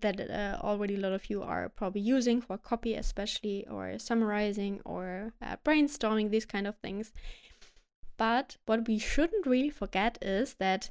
that 0.00 0.20
uh, 0.20 0.58
already 0.62 0.96
a 0.96 0.98
lot 0.98 1.12
of 1.12 1.30
you 1.30 1.42
are 1.42 1.68
probably 1.68 2.00
using 2.00 2.40
for 2.40 2.58
copy, 2.58 2.94
especially 2.94 3.66
or 3.70 3.98
summarizing 3.98 4.80
or 4.84 5.32
uh, 5.42 5.56
brainstorming 5.64 6.30
these 6.30 6.46
kind 6.46 6.66
of 6.66 6.76
things. 6.76 7.12
But 8.16 8.56
what 8.66 8.88
we 8.88 8.98
shouldn't 8.98 9.46
really 9.46 9.70
forget 9.70 10.18
is 10.22 10.54
that 10.54 10.90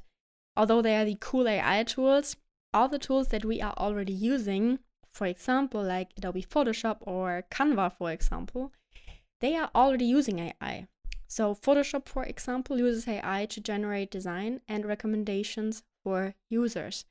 although 0.56 0.82
they 0.82 0.96
are 0.96 1.04
the 1.04 1.18
cool 1.20 1.48
AI 1.48 1.82
tools, 1.82 2.36
all 2.72 2.88
the 2.88 2.98
tools 2.98 3.28
that 3.28 3.44
we 3.44 3.60
are 3.60 3.74
already 3.76 4.12
using, 4.12 4.78
for 5.12 5.26
example, 5.26 5.82
like 5.82 6.10
Adobe 6.16 6.42
Photoshop 6.42 6.98
or 7.00 7.44
Canva, 7.50 7.92
for 7.98 8.12
example, 8.12 8.72
they 9.40 9.56
are 9.56 9.70
already 9.74 10.04
using 10.04 10.38
AI. 10.38 10.86
So, 11.28 11.54
Photoshop, 11.54 12.08
for 12.08 12.24
example, 12.24 12.78
uses 12.78 13.08
AI 13.08 13.46
to 13.46 13.60
generate 13.60 14.10
design 14.10 14.60
and 14.68 14.86
recommendations 14.86 15.82
for 16.02 16.34
users. 16.48 17.04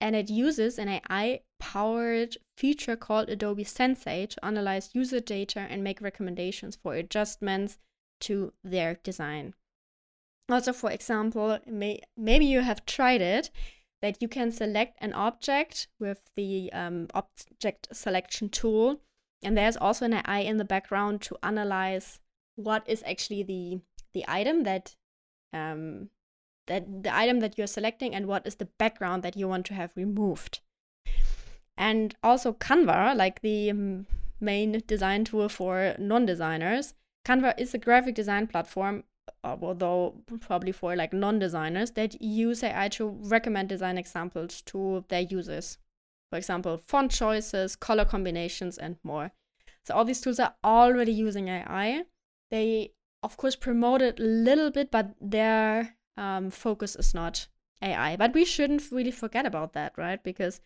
And 0.00 0.14
it 0.14 0.28
uses 0.28 0.78
an 0.78 0.88
AI 0.88 1.40
powered 1.58 2.36
feature 2.56 2.96
called 2.96 3.30
Adobe 3.30 3.64
Sensei 3.64 4.26
to 4.26 4.44
analyze 4.44 4.94
user 4.94 5.20
data 5.20 5.60
and 5.60 5.82
make 5.82 6.02
recommendations 6.02 6.76
for 6.76 6.94
adjustments 6.94 7.78
to 8.20 8.52
their 8.62 8.96
design. 9.02 9.54
Also, 10.50 10.72
for 10.74 10.90
example, 10.90 11.58
may, 11.66 12.00
maybe 12.16 12.44
you 12.44 12.60
have 12.60 12.84
tried 12.84 13.22
it 13.22 13.50
that 14.02 14.20
you 14.20 14.28
can 14.28 14.52
select 14.52 14.98
an 15.00 15.14
object 15.14 15.88
with 15.98 16.20
the 16.36 16.70
um, 16.74 17.08
object 17.14 17.88
selection 17.92 18.50
tool. 18.50 19.00
And 19.44 19.56
there's 19.56 19.76
also 19.76 20.06
an 20.06 20.14
AI 20.14 20.40
in 20.40 20.56
the 20.56 20.64
background 20.64 21.20
to 21.22 21.36
analyze 21.42 22.20
what 22.56 22.82
is 22.88 23.02
actually 23.06 23.42
the 23.42 23.80
the 24.12 24.24
item 24.28 24.62
that 24.62 24.94
um, 25.52 26.10
that 26.66 27.02
the 27.02 27.14
item 27.14 27.40
that 27.40 27.58
you're 27.58 27.66
selecting 27.66 28.14
and 28.14 28.26
what 28.26 28.46
is 28.46 28.56
the 28.56 28.68
background 28.78 29.22
that 29.22 29.36
you 29.36 29.48
want 29.48 29.66
to 29.66 29.74
have 29.74 29.92
removed. 29.96 30.60
And 31.76 32.14
also 32.22 32.52
Canva, 32.52 33.16
like 33.16 33.42
the 33.42 33.70
um, 33.70 34.06
main 34.40 34.82
design 34.86 35.24
tool 35.24 35.48
for 35.48 35.94
non-designers, 35.98 36.94
Canva 37.26 37.58
is 37.58 37.74
a 37.74 37.78
graphic 37.78 38.14
design 38.14 38.46
platform, 38.46 39.04
uh, 39.42 39.56
although 39.60 40.14
probably 40.40 40.72
for 40.72 40.94
like 40.94 41.12
non-designers 41.12 41.92
that 41.92 42.20
use 42.22 42.62
AI 42.62 42.88
to 42.90 43.08
recommend 43.08 43.68
design 43.68 43.98
examples 43.98 44.62
to 44.62 45.04
their 45.08 45.22
users. 45.22 45.78
For 46.34 46.38
example, 46.38 46.78
font 46.78 47.12
choices, 47.12 47.76
color 47.76 48.04
combinations, 48.04 48.76
and 48.76 48.96
more. 49.04 49.30
So 49.84 49.94
all 49.94 50.04
these 50.04 50.20
tools 50.20 50.40
are 50.40 50.56
already 50.64 51.12
using 51.12 51.46
AI 51.46 52.06
they 52.50 52.92
of 53.22 53.36
course 53.36 53.54
promote 53.54 54.02
it 54.02 54.18
a 54.18 54.22
little 54.24 54.72
bit, 54.72 54.90
but 54.90 55.14
their 55.20 55.96
um, 56.16 56.50
focus 56.50 56.96
is 56.96 57.14
not 57.14 57.46
AI. 57.80 58.16
But 58.16 58.34
we 58.34 58.44
shouldn't 58.44 58.90
really 58.90 59.12
forget 59.12 59.46
about 59.46 59.74
that, 59.74 59.92
right? 59.96 60.20
Because 60.22 60.60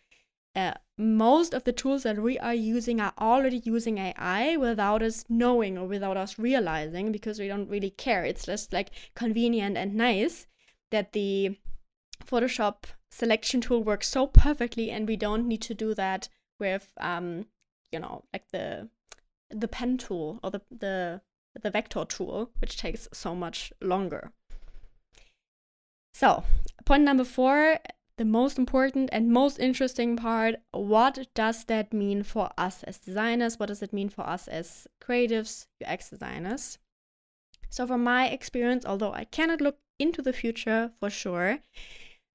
uh, 0.55 0.73
most 0.97 1.53
of 1.53 1.65
the 1.65 1.71
tools 1.71 2.01
that 2.03 2.17
we 2.17 2.39
are 2.39 2.55
using 2.55 2.99
are 2.99 3.13
already 3.19 3.61
using 3.63 3.99
AI 3.99 4.57
without 4.57 5.03
us 5.03 5.23
knowing 5.29 5.77
or 5.77 5.85
without 5.85 6.17
us 6.17 6.39
realizing 6.39 7.11
because 7.11 7.39
we 7.39 7.47
don't 7.47 7.69
really 7.69 7.91
care. 7.91 8.25
It's 8.25 8.47
just 8.47 8.73
like 8.73 8.89
convenient 9.15 9.77
and 9.77 9.93
nice 9.93 10.47
that 10.89 11.13
the 11.13 11.59
Photoshop 12.25 12.85
selection 13.11 13.61
tool 13.61 13.83
works 13.83 14.07
so 14.07 14.27
perfectly 14.27 14.91
and 14.91 15.07
we 15.07 15.15
don't 15.15 15.47
need 15.47 15.61
to 15.61 15.73
do 15.73 15.93
that 15.93 16.29
with 16.59 16.93
um 16.99 17.45
you 17.91 17.99
know 17.99 18.23
like 18.31 18.47
the 18.51 18.89
the 19.49 19.67
pen 19.67 19.97
tool 19.97 20.39
or 20.43 20.51
the 20.51 20.61
the 20.71 21.21
the 21.61 21.71
vector 21.71 22.05
tool, 22.05 22.51
which 22.59 22.77
takes 22.77 23.07
so 23.11 23.35
much 23.35 23.73
longer. 23.81 24.31
So, 26.13 26.43
point 26.85 27.03
number 27.03 27.23
four 27.23 27.79
the 28.17 28.25
most 28.25 28.57
important 28.57 29.09
and 29.13 29.31
most 29.31 29.57
interesting 29.59 30.17
part 30.17 30.55
what 30.71 31.25
does 31.33 31.63
that 31.63 31.93
mean 31.93 32.21
for 32.21 32.49
us 32.57 32.83
as 32.83 32.97
designers? 32.97 33.57
What 33.57 33.67
does 33.67 33.81
it 33.81 33.93
mean 33.93 34.09
for 34.09 34.27
us 34.27 34.49
as 34.49 34.87
creatives, 35.01 35.67
UX 35.85 36.09
designers? 36.09 36.79
So, 37.69 37.87
from 37.87 38.03
my 38.03 38.27
experience, 38.27 38.85
although 38.85 39.13
I 39.13 39.23
cannot 39.23 39.61
look 39.61 39.77
into 39.99 40.21
the 40.21 40.33
future 40.33 40.91
for 40.99 41.09
sure, 41.09 41.59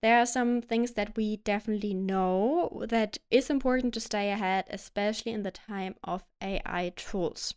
there 0.04 0.18
are 0.18 0.26
some 0.26 0.60
things 0.60 0.92
that 0.92 1.16
we 1.16 1.38
definitely 1.38 1.94
know 1.94 2.84
that 2.90 3.16
is 3.30 3.48
important 3.48 3.94
to 3.94 4.00
stay 4.00 4.30
ahead, 4.30 4.66
especially 4.68 5.32
in 5.32 5.44
the 5.44 5.50
time 5.50 5.94
of 6.04 6.26
AI 6.42 6.92
tools. 6.94 7.54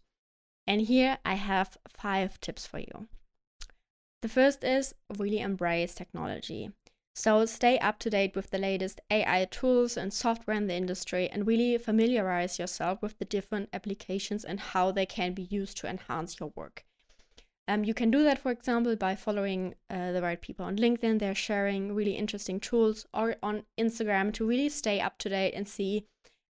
And 0.66 0.80
here 0.80 1.18
I 1.25 1.34
have 1.34 1.77
five 1.89 2.39
tips 2.39 2.66
for 2.66 2.80
you. 2.80 3.10
The 4.22 4.30
first 4.30 4.63
is 4.63 4.96
really 5.18 5.39
embrace 5.39 5.94
technology. 5.94 6.72
So 7.13 7.46
stay 7.46 7.80
up 7.80 8.00
to 8.00 8.10
date 8.10 8.34
with 8.34 8.50
the 8.50 8.60
latest 8.60 9.01
AI 9.12 9.44
tools 9.51 9.98
and 9.98 10.13
software 10.13 10.56
in 10.56 10.68
the 10.68 10.75
industry 10.75 11.30
and 11.30 11.46
really 11.46 11.77
familiarize 11.77 12.58
yourself 12.58 13.01
with 13.01 13.20
the 13.20 13.25
different 13.25 13.68
applications 13.74 14.46
and 14.46 14.62
how 14.62 14.94
they 14.94 15.06
can 15.06 15.34
be 15.34 15.50
used 15.51 15.75
to 15.80 15.89
enhance 15.89 16.39
your 16.39 16.54
work. 16.56 16.86
Um, 17.67 17.83
you 17.83 17.93
can 17.93 18.09
do 18.09 18.24
that, 18.24 18.39
for 18.39 18.51
example, 18.51 18.95
by 18.95 19.15
following 19.15 19.75
uh, 19.89 20.13
the 20.13 20.21
right 20.21 20.41
people 20.41 20.65
on 20.65 20.77
LinkedIn. 20.77 21.19
They're 21.19 21.36
sharing 21.36 21.93
really 21.93 22.13
interesting 22.13 22.59
tools, 22.59 23.05
or 23.13 23.36
on 23.43 23.63
Instagram 23.77 24.33
to 24.36 24.47
really 24.47 24.69
stay 24.69 25.01
up 25.01 25.17
to 25.19 25.29
date 25.29 25.53
and 25.53 25.67
see 25.67 26.05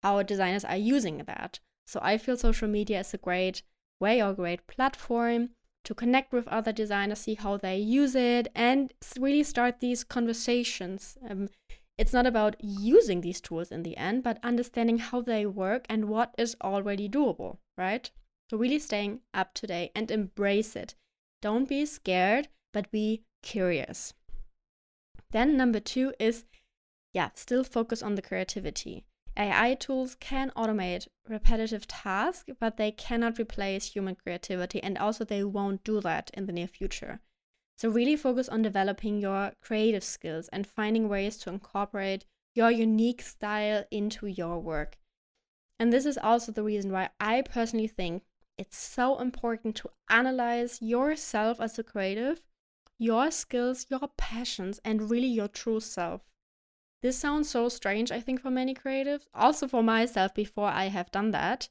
how 0.03 0.21
designers 0.23 0.65
are 0.65 0.75
using 0.75 1.19
that. 1.25 1.59
So 1.87 1.99
I 2.03 2.17
feel 2.17 2.37
social 2.37 2.67
media 2.67 2.99
is 2.99 3.13
a 3.13 3.17
great 3.17 3.63
way 3.99 4.21
or 4.21 4.33
great 4.33 4.67
platform 4.67 5.51
to 5.85 5.93
connect 5.93 6.33
with 6.33 6.47
other 6.47 6.73
designers, 6.73 7.19
see 7.19 7.35
how 7.35 7.57
they 7.57 7.77
use 7.77 8.15
it, 8.15 8.47
and 8.55 8.91
really 9.19 9.43
start 9.43 9.79
these 9.79 10.03
conversations. 10.03 11.17
Um, 11.29 11.49
it's 11.97 12.11
not 12.11 12.27
about 12.27 12.57
using 12.59 13.21
these 13.21 13.39
tools 13.39 13.71
in 13.71 13.83
the 13.83 13.95
end, 13.95 14.23
but 14.23 14.39
understanding 14.43 14.97
how 14.97 15.21
they 15.21 15.45
work 15.45 15.85
and 15.87 16.09
what 16.09 16.35
is 16.37 16.57
already 16.61 17.07
doable, 17.07 17.57
right? 17.77 18.11
So, 18.49 18.57
really 18.57 18.79
staying 18.79 19.21
up 19.33 19.53
to 19.55 19.67
date 19.67 19.91
and 19.95 20.11
embrace 20.11 20.75
it. 20.75 20.95
Don't 21.45 21.69
be 21.69 21.85
scared, 21.85 22.47
but 22.73 22.89
be 22.89 23.21
curious. 23.43 24.15
Then, 25.29 25.55
number 25.55 25.79
two 25.79 26.11
is, 26.19 26.45
yeah, 27.13 27.29
still 27.35 27.63
focus 27.63 28.01
on 28.01 28.15
the 28.15 28.23
creativity. 28.23 29.05
AI 29.37 29.75
tools 29.75 30.15
can 30.19 30.51
automate 30.57 31.07
repetitive 31.29 31.85
tasks, 31.85 32.49
but 32.59 32.77
they 32.77 32.91
cannot 32.91 33.37
replace 33.37 33.93
human 33.93 34.15
creativity, 34.15 34.81
and 34.81 34.97
also 34.97 35.23
they 35.23 35.43
won't 35.43 35.83
do 35.83 36.01
that 36.01 36.31
in 36.33 36.47
the 36.47 36.51
near 36.51 36.65
future. 36.65 37.19
So, 37.77 37.89
really 37.89 38.15
focus 38.15 38.49
on 38.49 38.63
developing 38.63 39.19
your 39.19 39.51
creative 39.61 40.03
skills 40.03 40.47
and 40.47 40.65
finding 40.65 41.07
ways 41.07 41.37
to 41.37 41.51
incorporate 41.51 42.25
your 42.55 42.71
unique 42.71 43.21
style 43.21 43.85
into 43.91 44.25
your 44.25 44.59
work. 44.59 44.97
And 45.79 45.93
this 45.93 46.07
is 46.07 46.17
also 46.17 46.51
the 46.51 46.63
reason 46.63 46.91
why 46.91 47.11
I 47.19 47.43
personally 47.43 47.87
think 47.87 48.23
it's 48.57 48.77
so 48.77 49.19
important 49.19 49.75
to 49.77 49.89
analyze 50.09 50.81
yourself 50.81 51.59
as 51.59 51.77
a 51.77 51.83
creative, 51.83 52.41
your 52.97 53.31
skills, 53.31 53.85
your 53.89 54.09
passions, 54.17 54.79
and 54.85 55.09
really 55.09 55.27
your 55.27 55.47
true 55.47 55.79
self. 55.79 56.21
This 57.01 57.17
sounds 57.17 57.49
so 57.49 57.69
strange, 57.69 58.11
I 58.11 58.19
think, 58.19 58.41
for 58.41 58.49
many 58.49 58.73
creatives, 58.73 59.27
also 59.33 59.67
for 59.67 59.83
myself 59.83 60.33
before 60.33 60.69
I 60.69 60.85
have 60.85 61.11
done 61.11 61.31
that. 61.31 61.69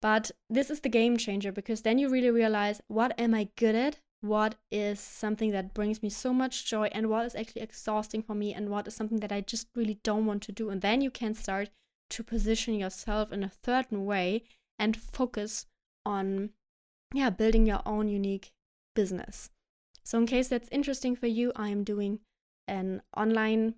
But 0.00 0.30
this 0.50 0.70
is 0.70 0.80
the 0.80 0.90
game 0.90 1.16
changer 1.16 1.50
because 1.50 1.82
then 1.82 1.98
you 1.98 2.10
really 2.10 2.30
realize 2.30 2.82
what 2.88 3.18
am 3.18 3.34
I 3.34 3.48
good 3.56 3.74
at? 3.74 3.98
What 4.20 4.56
is 4.70 5.00
something 5.00 5.50
that 5.52 5.74
brings 5.74 6.02
me 6.02 6.10
so 6.10 6.32
much 6.32 6.66
joy 6.66 6.88
and 6.92 7.08
what 7.08 7.26
is 7.26 7.34
actually 7.34 7.62
exhausting 7.62 8.22
for 8.22 8.34
me 8.34 8.54
and 8.54 8.68
what 8.68 8.86
is 8.86 8.94
something 8.94 9.20
that 9.20 9.32
I 9.32 9.40
just 9.40 9.68
really 9.74 9.98
don't 10.02 10.26
want 10.26 10.42
to 10.44 10.52
do. 10.52 10.70
And 10.70 10.82
then 10.82 11.00
you 11.00 11.10
can 11.10 11.34
start 11.34 11.70
to 12.10 12.22
position 12.22 12.74
yourself 12.74 13.32
in 13.32 13.42
a 13.42 13.52
certain 13.64 14.04
way 14.04 14.44
and 14.78 14.96
focus 14.96 15.66
on 16.04 16.50
yeah, 17.12 17.30
building 17.30 17.66
your 17.66 17.80
own 17.86 18.08
unique 18.08 18.52
business. 18.94 19.50
So 20.02 20.18
in 20.18 20.26
case 20.26 20.48
that's 20.48 20.68
interesting 20.70 21.16
for 21.16 21.26
you, 21.26 21.52
I 21.56 21.68
am 21.68 21.84
doing 21.84 22.20
an 22.66 23.02
online 23.16 23.74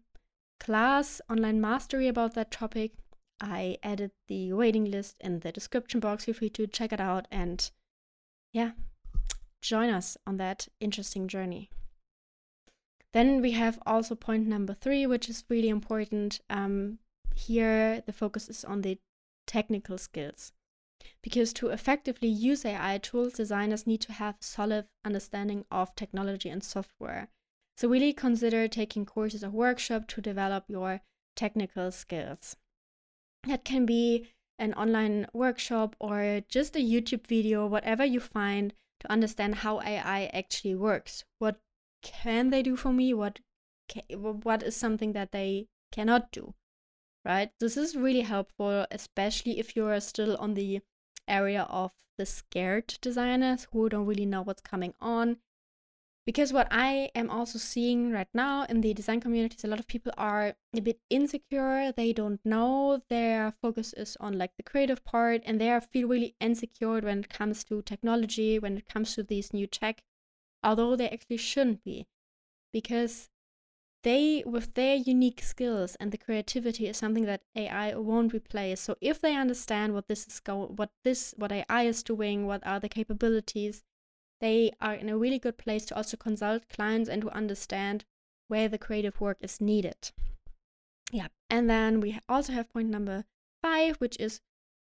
class, 0.58 1.20
online 1.30 1.60
mastery 1.60 2.08
about 2.08 2.34
that 2.34 2.50
topic. 2.50 2.92
I 3.40 3.76
added 3.82 4.12
the 4.28 4.52
waiting 4.54 4.86
list 4.86 5.16
in 5.20 5.40
the 5.40 5.52
description 5.52 6.00
box. 6.00 6.24
Feel 6.24 6.34
free 6.34 6.50
to 6.50 6.66
check 6.66 6.92
it 6.92 7.00
out 7.00 7.28
and 7.30 7.70
yeah, 8.52 8.70
join 9.60 9.90
us 9.90 10.16
on 10.26 10.38
that 10.38 10.68
interesting 10.80 11.28
journey. 11.28 11.70
Then 13.12 13.40
we 13.40 13.52
have 13.52 13.78
also 13.86 14.14
point 14.14 14.46
number 14.46 14.74
three, 14.74 15.06
which 15.06 15.28
is 15.28 15.44
really 15.48 15.68
important. 15.68 16.40
Um, 16.50 16.98
here, 17.34 18.02
the 18.06 18.12
focus 18.12 18.48
is 18.48 18.64
on 18.64 18.82
the 18.82 18.98
technical 19.46 19.98
skills. 19.98 20.52
Because 21.22 21.52
to 21.54 21.68
effectively 21.68 22.28
use 22.28 22.64
AI 22.64 22.98
tools, 22.98 23.34
designers 23.34 23.86
need 23.86 24.00
to 24.02 24.12
have 24.12 24.36
a 24.40 24.44
solid 24.44 24.86
understanding 25.04 25.64
of 25.70 25.94
technology 25.94 26.48
and 26.48 26.62
software. 26.62 27.28
So, 27.76 27.88
really 27.88 28.12
consider 28.12 28.68
taking 28.68 29.04
courses 29.04 29.44
or 29.44 29.50
workshops 29.50 30.14
to 30.14 30.20
develop 30.20 30.64
your 30.68 31.02
technical 31.34 31.90
skills. 31.90 32.56
That 33.44 33.64
can 33.64 33.86
be 33.86 34.28
an 34.58 34.72
online 34.74 35.26
workshop 35.32 35.94
or 36.00 36.40
just 36.48 36.76
a 36.76 36.78
YouTube 36.78 37.26
video, 37.26 37.66
whatever 37.66 38.04
you 38.04 38.20
find 38.20 38.72
to 39.00 39.12
understand 39.12 39.56
how 39.56 39.80
AI 39.80 40.30
actually 40.32 40.74
works. 40.74 41.24
What 41.38 41.60
can 42.02 42.50
they 42.50 42.62
do 42.62 42.76
for 42.76 42.92
me? 42.92 43.12
What 43.12 43.40
what 44.16 44.62
is 44.62 44.74
something 44.74 45.12
that 45.12 45.32
they 45.32 45.68
cannot 45.92 46.32
do? 46.32 46.54
Right? 47.26 47.50
This 47.58 47.76
is 47.76 47.96
really 47.96 48.20
helpful, 48.20 48.86
especially 48.90 49.58
if 49.58 49.74
you're 49.74 49.98
still 50.00 50.36
on 50.36 50.54
the 50.54 50.80
area 51.26 51.62
of 51.62 51.90
the 52.16 52.24
scared 52.24 52.96
designers 53.02 53.66
who 53.72 53.88
don't 53.88 54.06
really 54.06 54.26
know 54.26 54.42
what's 54.42 54.62
coming 54.62 54.94
on 55.00 55.38
because 56.26 56.52
what 56.52 56.66
I 56.72 57.10
am 57.14 57.30
also 57.30 57.56
seeing 57.56 58.10
right 58.10 58.28
now 58.34 58.64
in 58.64 58.80
the 58.80 58.92
design 58.92 59.20
communities, 59.20 59.62
a 59.62 59.68
lot 59.68 59.78
of 59.78 59.86
people 59.86 60.12
are 60.18 60.54
a 60.74 60.80
bit 60.80 60.98
insecure. 61.08 61.92
They 61.92 62.12
don't 62.12 62.40
know. 62.44 63.00
Their 63.08 63.52
focus 63.52 63.92
is 63.92 64.16
on 64.18 64.36
like 64.36 64.50
the 64.56 64.64
creative 64.64 65.04
part 65.04 65.42
and 65.46 65.60
they 65.60 65.78
feel 65.80 66.08
really 66.08 66.34
insecure 66.40 67.00
when 67.00 67.20
it 67.20 67.28
comes 67.28 67.62
to 67.64 67.80
technology, 67.80 68.58
when 68.58 68.76
it 68.76 68.88
comes 68.88 69.14
to 69.14 69.22
these 69.22 69.54
new 69.54 69.68
tech, 69.68 70.02
although 70.64 70.96
they 70.96 71.08
actually 71.08 71.36
shouldn't 71.36 71.84
be. 71.84 72.08
Because 72.72 73.28
they, 74.06 74.44
with 74.46 74.74
their 74.74 74.94
unique 74.94 75.42
skills 75.42 75.96
and 75.96 76.12
the 76.12 76.16
creativity, 76.16 76.86
is 76.86 76.96
something 76.96 77.24
that 77.24 77.42
AI 77.56 77.92
won't 77.96 78.32
replace. 78.32 78.80
So 78.80 78.94
if 79.00 79.20
they 79.20 79.34
understand 79.34 79.94
what 79.94 80.06
this 80.06 80.28
is 80.28 80.38
going, 80.38 80.76
what 80.76 80.90
this, 81.02 81.34
what 81.36 81.50
AI 81.50 81.82
is 81.82 82.04
doing, 82.04 82.46
what 82.46 82.64
are 82.64 82.78
the 82.78 82.88
capabilities, 82.88 83.82
they 84.40 84.70
are 84.80 84.94
in 84.94 85.08
a 85.08 85.18
really 85.18 85.40
good 85.40 85.58
place 85.58 85.84
to 85.86 85.96
also 85.96 86.16
consult 86.16 86.68
clients 86.68 87.10
and 87.10 87.20
to 87.22 87.30
understand 87.30 88.04
where 88.46 88.68
the 88.68 88.78
creative 88.78 89.20
work 89.20 89.38
is 89.40 89.60
needed. 89.60 90.12
Yeah, 91.10 91.28
and 91.50 91.68
then 91.68 92.00
we 92.00 92.20
also 92.28 92.52
have 92.52 92.72
point 92.72 92.88
number 92.88 93.24
five, 93.60 93.96
which 93.96 94.16
is, 94.20 94.40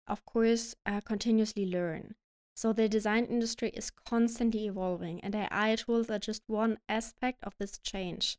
of 0.06 0.24
course, 0.24 0.76
uh, 0.87 1.00
continuously 1.00 1.66
learn. 1.66 2.14
So 2.54 2.72
the 2.72 2.88
design 2.88 3.24
industry 3.24 3.70
is 3.70 3.90
constantly 3.90 4.66
evolving, 4.66 5.20
and 5.24 5.34
AI 5.34 5.74
tools 5.74 6.11
are 6.11 6.20
just 6.20 6.44
one 6.46 6.78
aspect 6.88 7.42
of 7.42 7.54
this 7.58 7.76
change. 7.78 8.38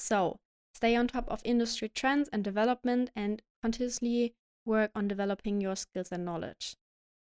So 0.00 0.38
stay 0.74 0.96
on 0.96 1.08
top 1.08 1.28
of 1.28 1.42
industry 1.44 1.90
trends 1.90 2.28
and 2.32 2.42
development, 2.42 3.10
and 3.14 3.42
continuously 3.62 4.34
work 4.64 4.90
on 4.94 5.08
developing 5.08 5.60
your 5.60 5.76
skills 5.76 6.08
and 6.10 6.24
knowledge. 6.24 6.76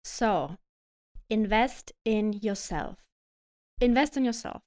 So 0.05 0.57
invest 1.29 1.93
in 2.05 2.33
yourself. 2.33 2.99
Invest 3.81 4.17
in 4.17 4.25
yourself. 4.25 4.63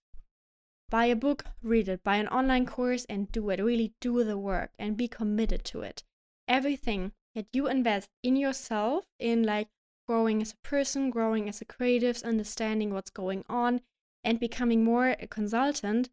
Buy 0.89 1.06
a 1.06 1.15
book, 1.15 1.46
read 1.63 1.89
it, 1.89 2.04
buy 2.04 2.18
an 2.18 2.28
online 2.28 2.68
course, 2.68 3.06
and 3.06 3.32
do 3.32 3.50
it. 3.50 3.60
Really 3.60 3.94
do 4.00 4.24
the 4.24 4.38
work 4.38 4.72
and 4.78 4.96
be 4.96 5.08
committed 5.08 5.63
to 5.65 5.82
it. 5.82 6.04
Everything 6.48 7.12
that 7.34 7.48
you 7.54 7.68
invest 7.68 8.10
in 8.22 8.36
yourself, 8.36 9.06
in 9.20 9.44
like 9.44 9.68
growing 10.08 10.44
as 10.44 10.52
a 10.52 10.68
person, 10.68 11.10
growing 11.10 11.50
as 11.50 11.60
a 11.60 11.65
creative, 11.65 12.22
understanding 12.22 12.94
what's 12.94 13.10
going 13.10 13.44
on, 13.50 13.82
and 14.24 14.39
becoming 14.39 14.84
more 14.84 15.15
a 15.20 15.26
consultant, 15.26 16.10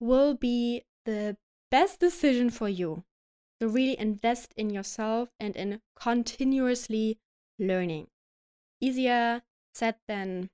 will 0.00 0.34
be 0.34 0.82
the 1.08 1.38
best 1.70 2.00
decision 2.00 2.50
for 2.50 2.68
you. 2.68 3.02
So, 3.60 3.68
really 3.68 3.98
invest 3.98 4.52
in 4.56 4.68
yourself 4.70 5.30
and 5.40 5.56
in 5.56 5.80
continuously 5.98 7.18
learning. 7.58 8.08
Easier 8.80 9.42
said 9.74 9.96
than 10.06 10.50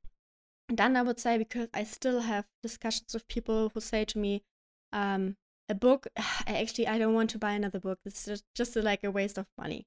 done, 0.73 0.97
I 0.97 1.03
would 1.03 1.19
say, 1.19 1.37
because 1.39 1.69
I 1.75 1.83
still 1.83 2.21
have 2.21 2.47
discussions 2.63 3.13
with 3.13 3.27
people 3.27 3.73
who 3.75 3.81
say 3.81 4.05
to 4.05 4.19
me, 4.19 4.43
um, 4.93 5.37
a 5.69 5.75
book, 5.75 6.07
I 6.17 6.61
actually, 6.63 6.87
I 6.87 6.99
don't 6.99 7.15
want 7.15 7.31
to 7.31 7.39
buy 7.39 7.53
another 7.53 7.81
book. 7.81 7.99
It's 8.05 8.25
just, 8.25 8.45
just 8.55 8.77
like 8.77 9.03
a 9.03 9.11
waste 9.11 9.39
of 9.39 9.47
money, 9.59 9.87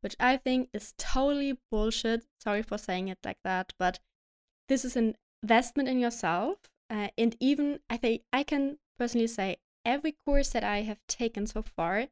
which 0.00 0.16
I 0.18 0.36
think 0.36 0.70
is 0.74 0.92
totally 0.98 1.56
bullshit. 1.70 2.26
Sorry 2.40 2.62
for 2.62 2.78
saying 2.78 3.08
it 3.08 3.18
like 3.24 3.38
that, 3.44 3.72
but 3.78 4.00
this 4.68 4.84
is 4.84 4.96
an 4.96 5.14
investment 5.42 5.88
in 5.88 6.00
yourself. 6.00 6.58
Uh, 6.90 7.08
and 7.16 7.36
even 7.38 7.78
I 7.88 7.96
think 7.96 8.22
I 8.32 8.42
can 8.42 8.78
personally 8.98 9.28
say 9.28 9.58
every 9.84 10.12
course 10.12 10.50
that 10.50 10.64
I 10.64 10.82
have 10.82 11.00
taken 11.08 11.46
so 11.46 11.62
far 11.62 12.08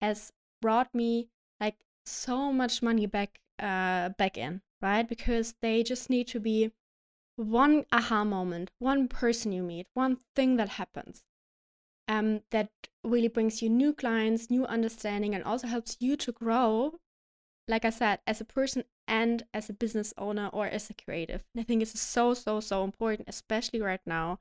has 0.00 0.32
brought 0.60 0.94
me 0.94 1.28
like 1.60 1.76
so 2.06 2.52
much 2.52 2.82
money 2.82 3.06
back 3.06 3.40
uh 3.58 4.10
back 4.10 4.38
in 4.38 4.62
right 4.80 5.08
because 5.08 5.54
they 5.60 5.82
just 5.82 6.08
need 6.10 6.28
to 6.28 6.40
be 6.40 6.72
one 7.36 7.84
aha 7.92 8.24
moment, 8.24 8.70
one 8.78 9.08
person 9.08 9.52
you 9.52 9.62
meet, 9.62 9.86
one 9.94 10.18
thing 10.34 10.56
that 10.56 10.70
happens 10.70 11.24
um, 12.08 12.40
that 12.50 12.70
really 13.04 13.28
brings 13.28 13.62
you 13.62 13.68
new 13.68 13.92
clients, 13.92 14.50
new 14.50 14.64
understanding, 14.66 15.34
and 15.34 15.44
also 15.44 15.66
helps 15.66 15.96
you 16.00 16.16
to 16.16 16.32
grow, 16.32 16.94
like 17.68 17.84
I 17.84 17.90
said, 17.90 18.20
as 18.26 18.40
a 18.40 18.44
person 18.44 18.84
and 19.06 19.44
as 19.52 19.68
a 19.68 19.74
business 19.74 20.14
owner 20.16 20.48
or 20.52 20.66
as 20.66 20.90
a 20.90 20.94
creative. 20.94 21.44
And 21.54 21.60
I 21.60 21.64
think 21.64 21.82
it's 21.82 22.00
so, 22.00 22.34
so, 22.34 22.60
so 22.60 22.82
important, 22.82 23.28
especially 23.28 23.80
right 23.80 24.00
now. 24.06 24.38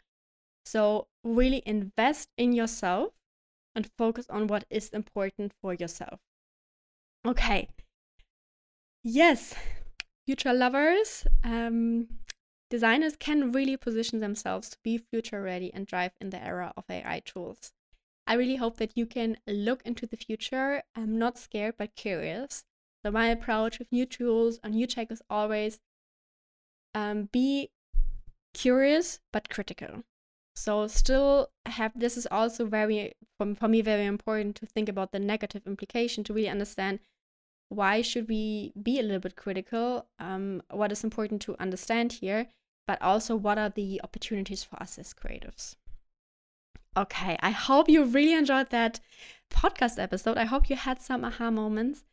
So, 0.68 1.08
really 1.24 1.64
invest 1.66 2.28
in 2.36 2.52
yourself 2.52 3.14
and 3.74 3.90
focus 3.98 4.26
on 4.30 4.48
what 4.48 4.66
is 4.70 4.90
important 4.90 5.54
for 5.62 5.74
yourself. 5.74 6.20
Okay. 7.26 7.70
Yes, 9.02 9.56
future 10.26 10.54
lovers. 10.54 11.26
Um, 11.42 12.10
Designers 12.70 13.16
can 13.16 13.54
really 13.54 13.78
position 13.78 14.20
themselves 14.20 14.70
to 14.72 14.78
be 14.84 14.98
future 14.98 15.42
ready 15.42 15.74
and 15.74 15.88
drive 15.88 16.12
in 16.20 16.32
the 16.32 16.44
era 16.44 16.74
of 16.76 16.84
AI 16.90 17.22
tools. 17.24 17.72
I 18.28 18.34
really 18.34 18.58
hope 18.58 18.76
that 18.76 18.92
you 18.98 19.06
can 19.06 19.38
look 19.48 19.82
into 19.86 20.06
the 20.06 20.18
future. 20.18 20.84
I'm 20.94 21.18
not 21.18 21.38
scared 21.38 21.76
but 21.78 21.96
curious. 21.96 22.66
So, 23.06 23.12
my 23.12 23.28
approach 23.28 23.80
with 23.80 23.90
new 23.90 24.06
tools 24.06 24.60
and 24.66 24.76
new 24.76 24.86
tech 24.86 25.14
is 25.14 25.22
always 25.30 25.80
um, 26.94 27.30
be 27.32 27.70
curious 28.54 29.22
but 29.32 29.48
critical. 29.48 30.04
So, 30.58 30.88
still 30.88 31.50
have 31.68 31.92
this 31.94 32.18
is 32.18 32.28
also 32.32 32.66
very, 32.66 33.14
for, 33.38 33.54
for 33.54 33.68
me, 33.68 33.82
very 33.82 34.06
important 34.06 34.56
to 34.56 34.66
think 34.66 34.90
about 34.90 35.12
the 35.12 35.20
negative 35.20 35.62
implication 35.68 36.24
to 36.24 36.34
really 36.34 36.50
understand 36.50 37.00
why 37.70 38.02
should 38.02 38.28
we 38.28 38.74
be 38.82 39.00
a 39.00 39.04
little 39.04 39.20
bit 39.20 39.36
critical 39.36 40.08
um, 40.20 40.64
what 40.72 40.92
is 40.92 41.04
important 41.04 41.42
to 41.44 41.56
understand 41.60 42.14
here 42.14 42.48
but 42.88 43.00
also 43.02 43.36
what 43.36 43.58
are 43.60 43.70
the 43.70 44.00
opportunities 44.04 44.64
for 44.64 44.82
us 44.82 44.98
as 44.98 45.14
creatives. 45.14 45.76
Okay 46.96 47.38
i 47.42 47.52
hope 47.52 47.90
you 47.90 48.06
really 48.06 48.34
enjoyed 48.34 48.70
that 48.70 49.02
podcast 49.52 50.00
episode. 50.00 50.38
I 50.38 50.46
hope 50.46 50.70
you 50.70 50.76
had 50.76 51.02
some 51.02 51.24
aha 51.24 51.52
moments. 51.52 52.04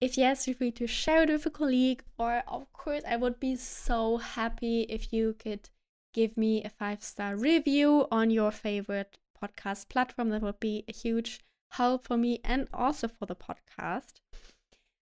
If 0.00 0.18
yes, 0.18 0.44
feel 0.44 0.54
free 0.54 0.72
to 0.72 0.86
share 0.86 1.22
it 1.22 1.30
with 1.30 1.46
a 1.46 1.50
colleague, 1.50 2.02
or 2.18 2.42
of 2.48 2.72
course, 2.72 3.02
I 3.08 3.16
would 3.16 3.40
be 3.40 3.56
so 3.56 4.18
happy 4.18 4.82
if 4.82 5.12
you 5.12 5.34
could 5.38 5.70
give 6.14 6.38
me 6.38 6.64
a 6.64 6.70
five 6.70 7.02
star 7.02 7.36
review 7.36 8.06
on 8.10 8.30
your 8.30 8.50
favorite 8.50 9.18
podcast 9.40 9.90
platform. 9.90 10.30
That 10.30 10.40
would 10.40 10.60
be 10.60 10.84
a 10.88 10.92
huge 10.92 11.40
help 11.72 12.06
for 12.06 12.16
me 12.16 12.40
and 12.44 12.68
also 12.72 13.08
for 13.08 13.26
the 13.26 13.36
podcast. 13.36 14.20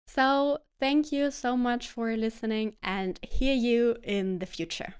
So, 0.08 0.58
thank 0.80 1.12
you 1.12 1.30
so 1.30 1.56
much 1.56 1.88
for 1.88 2.16
listening 2.16 2.76
and 2.82 3.18
hear 3.22 3.54
you 3.54 3.96
in 4.02 4.38
the 4.38 4.46
future. 4.46 4.94